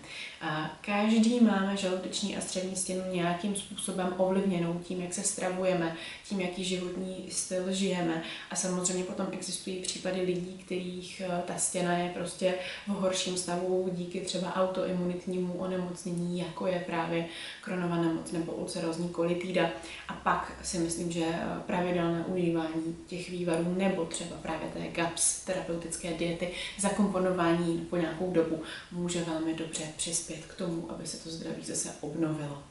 Každý 0.82 1.40
máme 1.40 1.78
žaludeční 1.78 2.38
a 2.38 2.42
střevní 2.42 2.76
stěnu 2.76 3.02
nějakým 3.12 3.56
způsobem 3.56 4.14
ovlivněnou 4.18 4.82
tím, 4.84 5.02
jak 5.02 5.14
se 5.14 5.24
stravujeme, 5.24 5.96
tím, 6.30 6.42
jaký 6.42 6.64
životní 6.64 7.26
styl 7.30 7.74
žijeme 7.74 8.24
a 8.52 8.56
samozřejmě 8.56 9.04
potom 9.04 9.28
existují 9.32 9.80
případy 9.80 10.22
lidí, 10.22 10.58
kterých 10.66 11.22
uh, 11.28 11.40
ta 11.40 11.58
stěna 11.58 11.98
je 11.98 12.10
prostě 12.10 12.54
v 12.88 12.92
horším 12.92 13.38
stavu 13.38 13.90
díky 13.94 14.22
třeba 14.22 14.56
autoimunitě 14.56 15.02
imunitnímu 15.02 15.54
onemocnění, 15.54 16.40
jako 16.40 16.68
je 16.68 16.84
právě 16.86 17.26
kronová 17.62 17.96
nemoc 17.96 18.32
nebo 18.32 18.52
ulcerozní 18.52 19.10
kolitída. 19.10 19.70
A 20.08 20.14
pak 20.14 20.54
si 20.64 20.78
myslím, 20.78 21.12
že 21.12 21.26
pravidelné 21.66 22.26
užívání 22.26 22.96
těch 23.08 23.30
vývarů 23.30 23.76
nebo 23.78 24.06
třeba 24.06 24.36
právě 24.42 24.70
té 24.74 24.80
GAPS, 24.92 25.46
terapeutické 25.46 26.14
diety, 26.14 26.52
zakomponování 26.80 27.88
po 27.90 27.98
nějakou 27.98 28.32
dobu 28.32 28.62
může 28.92 29.24
velmi 29.24 29.54
dobře 29.54 29.84
přispět 29.98 30.31
k 30.48 30.54
tomu, 30.54 30.92
aby 30.92 31.08
se 31.08 31.18
to 31.18 31.30
zdraví 31.30 31.66
zase 31.66 31.90
obnovilo. 32.02 32.64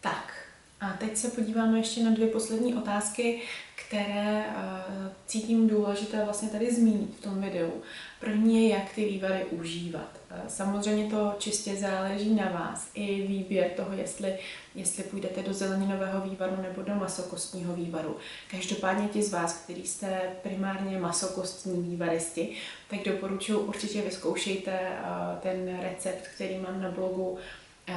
Tak, 0.00 0.34
a 0.80 0.92
teď 0.92 1.16
se 1.16 1.28
podíváme 1.28 1.78
ještě 1.78 2.02
na 2.02 2.10
dvě 2.10 2.26
poslední 2.26 2.74
otázky, 2.74 3.40
které 3.86 4.44
uh, 4.46 5.12
cítím 5.26 5.68
důležité 5.68 6.24
vlastně 6.24 6.48
tady 6.48 6.74
zmínit 6.74 7.16
v 7.18 7.22
tom 7.22 7.40
videu. 7.40 7.82
První 8.20 8.68
je, 8.68 8.74
jak 8.74 8.92
ty 8.94 9.04
vývary 9.04 9.44
užívat. 9.44 10.21
Uh, 10.32 10.48
samozřejmě 10.48 11.10
to 11.10 11.34
čistě 11.38 11.76
záleží 11.76 12.34
na 12.34 12.48
vás. 12.48 12.88
I 12.94 13.26
výběr 13.26 13.70
toho, 13.70 13.92
jestli, 13.92 14.38
jestli 14.74 15.02
půjdete 15.02 15.42
do 15.42 15.54
zeleninového 15.54 16.20
vývaru 16.20 16.56
nebo 16.62 16.82
do 16.82 16.94
masokostního 16.94 17.74
vývaru. 17.74 18.16
Každopádně 18.50 19.08
ti 19.08 19.22
z 19.22 19.32
vás, 19.32 19.54
kteří 19.54 19.86
jste 19.86 20.20
primárně 20.42 20.98
masokostní 20.98 21.82
vývaristi, 21.82 22.56
tak 22.90 22.98
doporučuji 23.04 23.58
určitě 23.58 24.02
vyzkoušejte 24.02 24.72
uh, 24.72 25.38
ten 25.40 25.80
recept, 25.82 26.28
který 26.34 26.58
mám 26.58 26.82
na 26.82 26.90
blogu 26.90 27.38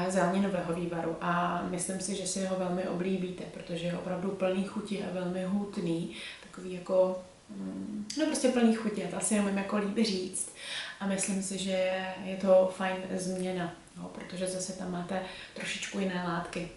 zeleninového 0.09 0.73
vývaru 0.73 1.15
a 1.21 1.63
myslím 1.69 1.99
si, 1.99 2.15
že 2.15 2.27
si 2.27 2.45
ho 2.45 2.55
velmi 2.55 2.87
oblíbíte, 2.87 3.43
protože 3.53 3.85
je 3.85 3.97
opravdu 3.97 4.29
plný 4.29 4.63
chuti 4.63 5.03
a 5.03 5.13
velmi 5.13 5.43
hutný, 5.43 6.15
takový 6.43 6.73
jako, 6.73 7.23
mm, 7.49 8.07
no 8.19 8.25
prostě 8.25 8.47
plný 8.47 8.75
chuti, 8.75 9.07
to 9.11 9.17
asi 9.17 9.35
nemůžu 9.35 9.57
jako 9.57 9.77
líbí 9.77 10.03
říct 10.03 10.55
a 10.99 11.07
myslím 11.07 11.43
si, 11.43 11.57
že 11.57 12.05
je 12.23 12.37
to 12.41 12.73
fajn 12.77 12.97
změna, 13.15 13.73
no, 13.97 14.03
protože 14.03 14.47
zase 14.47 14.73
tam 14.73 14.91
máte 14.91 15.21
trošičku 15.53 15.99
jiné 15.99 16.23
látky 16.27 16.69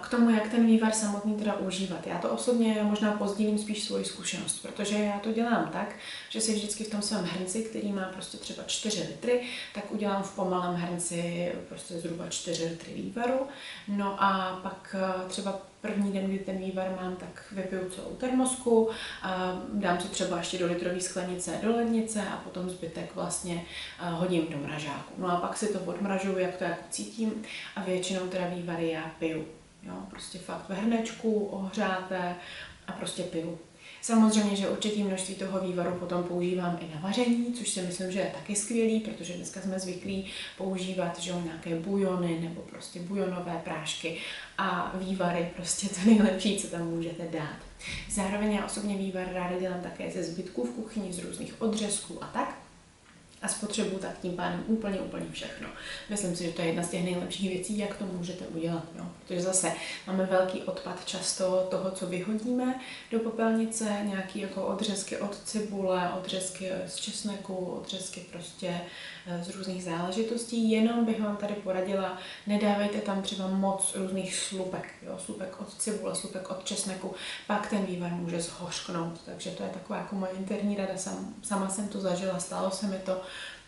k 0.00 0.08
tomu, 0.08 0.30
jak 0.30 0.48
ten 0.48 0.66
vývar 0.66 0.92
samotný 0.92 1.34
teda 1.36 1.54
užívat. 1.54 2.06
Já 2.06 2.18
to 2.18 2.30
osobně 2.30 2.82
možná 2.82 3.12
pozdílím 3.12 3.58
spíš 3.58 3.84
svoji 3.84 4.04
zkušenost, 4.04 4.62
protože 4.62 4.98
já 4.98 5.18
to 5.18 5.32
dělám 5.32 5.68
tak, 5.72 5.96
že 6.28 6.40
si 6.40 6.54
vždycky 6.54 6.84
v 6.84 6.90
tom 6.90 7.02
svém 7.02 7.24
hrnci, 7.24 7.62
který 7.62 7.92
má 7.92 8.04
prostě 8.04 8.36
třeba 8.36 8.62
4 8.66 9.00
litry, 9.00 9.46
tak 9.74 9.92
udělám 9.92 10.22
v 10.22 10.34
pomalém 10.34 10.74
hrnci 10.74 11.52
prostě 11.68 11.94
zhruba 11.94 12.28
4 12.28 12.64
litry 12.64 12.94
vývaru. 12.94 13.46
No 13.88 14.22
a 14.22 14.60
pak 14.62 14.96
eh, 14.98 15.28
třeba 15.28 15.60
první 15.84 16.12
den, 16.12 16.26
kdy 16.26 16.38
ten 16.38 16.58
vývar 16.58 16.96
mám, 17.00 17.16
tak 17.16 17.44
vypiju 17.52 17.90
celou 17.90 18.10
termosku, 18.10 18.90
a 19.22 19.62
dám 19.72 20.00
si 20.00 20.08
třeba 20.08 20.38
ještě 20.38 20.58
do 20.58 20.66
litrové 20.66 21.00
sklenice 21.00 21.58
do 21.62 21.76
lednice 21.76 22.22
a 22.22 22.36
potom 22.36 22.70
zbytek 22.70 23.14
vlastně 23.14 23.64
eh, 24.00 24.10
hodím 24.10 24.46
do 24.50 24.56
mražáku. 24.56 25.12
No 25.18 25.30
a 25.30 25.36
pak 25.36 25.56
si 25.56 25.72
to 25.72 25.80
odmražuju, 25.80 26.38
jak 26.38 26.56
to 26.56 26.64
jako 26.64 26.82
cítím 26.90 27.42
a 27.76 27.82
většinou 27.82 28.26
teda 28.26 28.48
vývary 28.48 28.90
já 28.90 29.10
piju. 29.18 29.46
Jo, 29.82 29.94
prostě 30.10 30.38
fakt 30.38 30.68
ve 30.68 30.74
hrnečku, 30.74 31.44
ohřáté 31.44 32.36
a 32.86 32.92
prostě 32.92 33.22
piju. 33.22 33.58
Samozřejmě, 34.04 34.56
že 34.56 34.68
určitý 34.68 35.02
množství 35.02 35.34
toho 35.34 35.60
vývaru 35.60 35.90
potom 35.90 36.24
používám 36.24 36.78
i 36.80 36.94
na 36.94 37.00
vaření, 37.00 37.54
což 37.54 37.68
si 37.68 37.82
myslím, 37.82 38.10
že 38.10 38.18
je 38.18 38.32
taky 38.34 38.56
skvělý, 38.56 39.00
protože 39.00 39.32
dneska 39.32 39.60
jsme 39.60 39.80
zvyklí 39.80 40.26
používat 40.58 41.20
že 41.20 41.32
nějaké 41.44 41.76
bujony 41.76 42.40
nebo 42.40 42.60
prostě 42.60 43.00
bujonové 43.00 43.60
prášky 43.64 44.16
a 44.58 44.92
vývary 44.96 45.50
prostě 45.56 45.88
to 45.88 46.00
nejlepší, 46.06 46.58
co 46.58 46.66
tam 46.66 46.88
můžete 46.88 47.22
dát. 47.32 47.56
Zároveň 48.10 48.52
já 48.52 48.66
osobně 48.66 48.96
vývar 48.96 49.26
ráda 49.32 49.58
dělám 49.60 49.80
také 49.80 50.10
ze 50.10 50.24
zbytků 50.24 50.64
v 50.64 50.70
kuchyni, 50.70 51.12
z 51.12 51.18
různých 51.18 51.62
odřezků 51.62 52.24
a 52.24 52.26
tak 52.26 52.63
a 53.44 53.48
spotřebu 53.48 53.98
tak 53.98 54.18
tím 54.18 54.32
pádem 54.32 54.64
úplně, 54.66 55.00
úplně 55.00 55.26
všechno. 55.32 55.68
Myslím 56.10 56.36
si, 56.36 56.44
že 56.44 56.52
to 56.52 56.62
je 56.62 56.66
jedna 56.66 56.82
z 56.82 56.90
těch 56.90 57.04
nejlepších 57.04 57.50
věcí, 57.50 57.78
jak 57.78 57.96
to 57.96 58.06
můžete 58.06 58.46
udělat. 58.46 58.84
Jo? 58.98 59.06
Protože 59.22 59.40
zase 59.40 59.72
máme 60.06 60.26
velký 60.26 60.62
odpad 60.62 61.04
často 61.04 61.66
toho, 61.70 61.90
co 61.90 62.06
vyhodíme 62.06 62.80
do 63.10 63.18
popelnice, 63.18 63.84
nějaký 64.02 64.40
jako 64.40 64.66
odřezky 64.66 65.16
od 65.16 65.38
cibule, 65.44 66.12
odřezky 66.18 66.70
z 66.86 66.96
česneku, 66.96 67.54
odřezky 67.54 68.20
prostě 68.32 68.80
eh, 69.26 69.44
z 69.44 69.56
různých 69.56 69.84
záležitostí. 69.84 70.70
Jenom 70.70 71.04
bych 71.04 71.20
vám 71.20 71.36
tady 71.36 71.54
poradila, 71.54 72.18
nedávejte 72.46 72.98
tam 72.98 73.22
třeba 73.22 73.46
moc 73.46 73.94
různých 73.94 74.36
slupek. 74.36 74.94
Jo? 75.02 75.18
Slupek 75.24 75.60
od 75.60 75.74
cibule, 75.74 76.14
slupek 76.14 76.50
od 76.50 76.64
česneku, 76.64 77.14
pak 77.46 77.70
ten 77.70 77.86
vývar 77.86 78.10
může 78.10 78.40
zhořknout. 78.40 79.20
Takže 79.26 79.50
to 79.50 79.62
je 79.62 79.68
taková 79.68 79.98
jako 79.98 80.16
moje 80.16 80.32
interní 80.32 80.76
rada. 80.76 80.96
Sam, 80.96 81.34
sama 81.42 81.68
jsem 81.68 81.88
to 81.88 82.00
zažila, 82.00 82.38
stalo 82.38 82.70
se 82.70 82.86
mi 82.86 82.98
to 82.98 83.20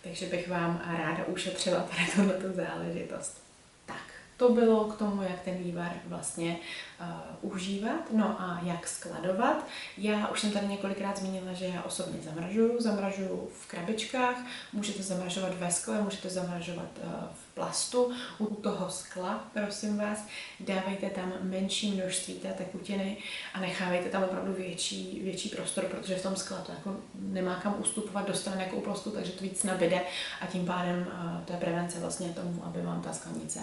takže 0.06 0.26
bych 0.26 0.48
vám 0.48 0.82
ráda 0.98 1.24
ušetřila 1.24 1.80
tady 1.80 2.02
tohleto 2.16 2.52
záležitost. 2.52 3.42
Tak, 3.86 4.04
to 4.36 4.48
bylo 4.48 4.84
k 4.84 4.98
tomu, 4.98 5.22
jak 5.22 5.40
ten 5.40 5.54
vývar 5.56 5.92
vlastně 6.06 6.56
uh, 7.00 7.52
užívat, 7.52 8.12
no 8.12 8.40
a 8.40 8.60
jak 8.62 8.88
skladovat. 8.88 9.66
Já 9.98 10.28
už 10.28 10.40
jsem 10.40 10.50
tady 10.50 10.66
několikrát 10.66 11.18
zmínila, 11.18 11.52
že 11.52 11.64
já 11.64 11.82
osobně 11.82 12.22
zamražuju, 12.22 12.82
zamražuju 12.82 13.48
v 13.60 13.66
krabičkách, 13.66 14.36
můžete 14.72 15.02
zamražovat 15.02 15.54
ve 15.54 15.70
skle, 15.70 16.02
můžete 16.02 16.30
zamražovat 16.30 16.88
uh, 17.04 17.10
v 17.34 17.54
plastu. 17.54 18.12
U 18.38 18.54
toho 18.54 18.90
skla, 18.90 19.44
prosím 19.52 19.98
vás, 19.98 20.24
dávejte 20.60 21.10
tam 21.10 21.32
menší 21.40 21.92
množství 21.92 22.34
té 22.34 22.52
tekutiny 22.52 23.16
a 23.54 23.60
nechávejte 23.60 24.08
tam 24.08 24.22
opravdu 24.22 24.52
větší, 24.52 25.20
větší 25.24 25.48
prostor, 25.48 25.84
protože 25.84 26.16
v 26.16 26.22
tom 26.22 26.36
skle 26.36 26.58
to 26.66 26.72
jako 26.72 26.96
nemá 27.14 27.54
kam 27.54 27.76
ustupovat 27.78 28.26
do 28.26 28.34
strany 28.34 28.62
jako 28.62 28.76
u 28.76 28.80
plastu, 28.80 29.10
takže 29.10 29.32
to 29.32 29.44
víc 29.44 29.62
nabide 29.62 30.00
a 30.40 30.46
tím 30.46 30.66
pádem 30.66 31.06
uh, 31.06 31.44
to 31.44 31.52
je 31.52 31.58
prevence 31.58 32.00
vlastně 32.00 32.28
tomu, 32.28 32.64
aby 32.64 32.82
vám 32.82 33.02
ta 33.02 33.12
sklenice 33.12 33.60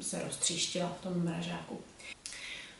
se 0.00 0.22
roztříštila 0.24 0.92
v 1.00 1.02
tom 1.02 1.24
mražáku. 1.24 1.80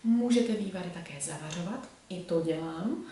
Můžete 0.04 0.52
vývary 0.52 0.90
také 0.94 1.14
zavařovat, 1.20 1.88
i 2.08 2.20
to 2.20 2.40
dělám, 2.40 3.04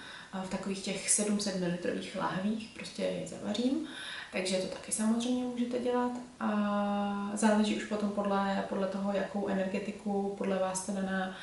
v 0.45 0.51
takových 0.51 0.83
těch 0.83 1.11
700 1.11 1.61
ml 1.61 2.19
lahvích, 2.19 2.71
prostě 2.75 3.03
je 3.03 3.27
zavařím. 3.27 3.89
Takže 4.33 4.57
to 4.57 4.67
taky 4.67 4.93
samozřejmě 4.93 5.45
můžete 5.45 5.79
dělat 5.79 6.13
a 6.41 7.31
záleží 7.35 7.77
už 7.77 7.85
potom 7.85 8.11
podle, 8.11 8.65
podle 8.69 8.87
toho, 8.87 9.13
jakou 9.13 9.49
energetiku 9.49 10.35
podle 10.39 10.59
vás 10.59 10.87
ten 10.87 10.95
daná, 10.95 11.37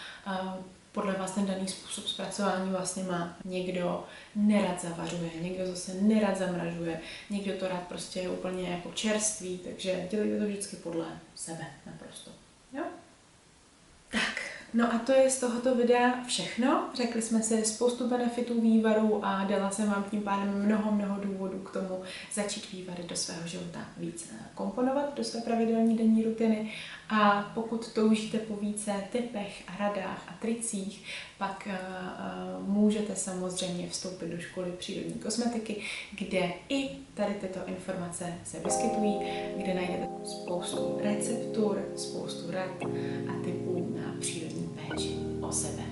podle 0.92 1.14
vás 1.14 1.32
ten 1.32 1.46
daný 1.46 1.68
způsob 1.68 2.08
zpracování 2.08 2.72
vlastně 2.72 3.04
má. 3.04 3.38
Někdo 3.46 4.08
nerad 4.36 4.82
zavařuje, 4.82 5.32
někdo 5.42 5.68
zase 5.68 5.94
nerad 5.94 6.38
zamražuje, 6.38 7.00
někdo 7.30 7.54
to 7.54 7.68
rád 7.68 7.84
prostě 7.88 8.20
je 8.20 8.30
úplně 8.30 8.70
jako 8.70 8.92
čerstvý, 8.92 9.58
takže 9.58 10.08
dělejte 10.12 10.40
to 10.40 10.46
vždycky 10.46 10.76
podle 10.76 11.06
sebe 11.36 11.66
naprosto. 11.86 12.32
No 14.74 14.94
a 14.94 15.00
to 15.00 15.12
je 15.12 15.30
z 15.30 15.40
tohoto 15.40 15.76
videa 15.76 16.24
všechno. 16.28 16.90
Řekli 16.94 17.22
jsme 17.22 17.42
si 17.42 17.66
spoustu 17.66 18.08
benefitů 18.08 18.62
vývaru 18.62 19.26
a 19.26 19.44
dala 19.44 19.72
jsem 19.72 19.90
vám 19.90 20.04
tím 20.12 20.22
pádem 20.22 20.66
mnoho, 20.66 20.92
mnoho 20.92 21.22
důvodů 21.22 21.60
k 21.60 21.72
tomu 21.72 22.02
začít 22.34 22.72
vývary 22.72 23.04
do 23.04 23.16
svého 23.16 23.48
života 23.48 23.80
víc 23.98 24.30
eh, 24.34 24.46
komponovat, 24.56 25.18
do 25.18 25.24
své 25.24 25.42
pravidelní 25.42 25.98
denní 25.98 26.24
rutiny. 26.24 26.72
A 27.10 27.52
pokud 27.54 27.94
toužíte 27.94 28.38
po 28.38 28.56
více 28.56 28.92
typech 29.12 29.64
a 29.68 29.78
radách 29.78 30.24
a 30.28 30.34
tricích, 30.42 31.04
pak 31.38 31.68
uh, 31.68 32.68
můžete 32.68 33.16
samozřejmě 33.16 33.90
vstoupit 33.90 34.28
do 34.28 34.40
školy 34.40 34.72
přírodní 34.72 35.14
kosmetiky, 35.14 35.76
kde 36.20 36.52
i 36.70 36.90
tady 37.14 37.34
tyto 37.34 37.60
informace 37.66 38.34
se 38.44 38.60
vyskytují, 38.60 39.20
kde 39.58 39.74
najdete 39.74 40.08
spoustu 40.26 41.00
receptur, 41.04 41.84
spoustu 41.96 42.52
rad 42.52 42.72
a 43.30 43.44
typů 43.44 43.96
na 43.96 44.16
přírodní 44.20 44.70
péči 44.70 45.16
o 45.42 45.52
sebe. 45.52 45.84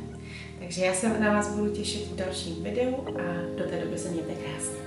Takže 0.60 0.86
já 0.86 0.94
se 0.94 1.20
na 1.20 1.34
vás 1.34 1.56
budu 1.56 1.76
těšit 1.76 2.08
v 2.08 2.16
dalším 2.16 2.64
videu 2.64 2.96
a 3.08 3.58
do 3.58 3.70
té 3.70 3.82
doby 3.86 3.98
se 3.98 4.10
mějte 4.10 4.34
krásně. 4.34 4.87